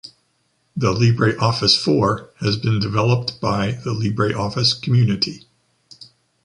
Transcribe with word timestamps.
The 0.75 0.91
LibreOffice 0.93 1.79
four 1.79 2.31
has 2.39 2.57
been 2.57 2.79
developed 2.79 3.39
by 3.39 3.73
the 3.83 3.91
LibreOffice 3.93 4.81
community. 4.81 5.45